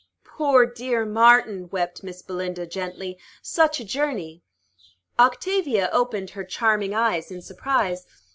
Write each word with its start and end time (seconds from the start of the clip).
"Poor, 0.23 0.65
dear 0.65 1.05
Martin!" 1.05 1.69
wept 1.69 2.01
Miss 2.01 2.23
Belinda 2.23 2.65
gently. 2.65 3.19
"Such 3.43 3.79
a 3.79 3.85
journey!" 3.85 4.41
Octavia 5.19 5.91
opened 5.93 6.31
her 6.31 6.43
charming 6.43 6.95
eyes 6.95 7.29
in 7.29 7.43
surprise. 7.43 8.07